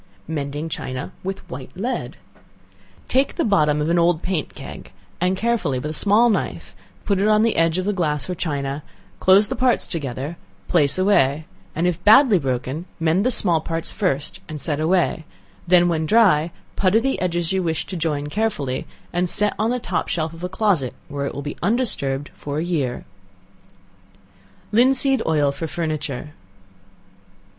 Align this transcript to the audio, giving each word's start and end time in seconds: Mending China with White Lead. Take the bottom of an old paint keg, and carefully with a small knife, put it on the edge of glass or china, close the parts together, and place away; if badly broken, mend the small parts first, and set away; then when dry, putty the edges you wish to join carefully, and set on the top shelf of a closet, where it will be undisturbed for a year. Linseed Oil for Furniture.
Mending 0.27 0.67
China 0.67 1.11
with 1.23 1.47
White 1.47 1.69
Lead. 1.77 2.17
Take 3.07 3.35
the 3.35 3.45
bottom 3.45 3.79
of 3.79 3.87
an 3.87 3.99
old 3.99 4.23
paint 4.23 4.55
keg, 4.55 4.91
and 5.19 5.37
carefully 5.37 5.77
with 5.77 5.91
a 5.91 5.93
small 5.93 6.31
knife, 6.31 6.75
put 7.05 7.19
it 7.19 7.27
on 7.27 7.43
the 7.43 7.55
edge 7.55 7.77
of 7.77 7.95
glass 7.95 8.27
or 8.27 8.33
china, 8.33 8.81
close 9.19 9.47
the 9.47 9.55
parts 9.55 9.85
together, 9.85 10.25
and 10.25 10.35
place 10.67 10.97
away; 10.97 11.45
if 11.75 12.03
badly 12.03 12.39
broken, 12.39 12.85
mend 12.99 13.23
the 13.23 13.29
small 13.29 13.61
parts 13.61 13.91
first, 13.91 14.39
and 14.49 14.59
set 14.59 14.79
away; 14.79 15.23
then 15.67 15.87
when 15.87 16.07
dry, 16.07 16.49
putty 16.75 16.99
the 16.99 17.21
edges 17.21 17.51
you 17.51 17.61
wish 17.61 17.85
to 17.85 17.95
join 17.95 18.25
carefully, 18.25 18.87
and 19.13 19.29
set 19.29 19.53
on 19.59 19.69
the 19.69 19.77
top 19.77 20.07
shelf 20.07 20.33
of 20.33 20.43
a 20.43 20.49
closet, 20.49 20.95
where 21.09 21.27
it 21.27 21.35
will 21.35 21.43
be 21.43 21.57
undisturbed 21.61 22.31
for 22.33 22.57
a 22.57 22.63
year. 22.63 23.05
Linseed 24.71 25.21
Oil 25.27 25.51
for 25.51 25.67
Furniture. 25.67 26.31